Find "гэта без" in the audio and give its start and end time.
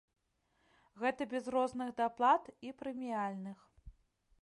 1.03-1.45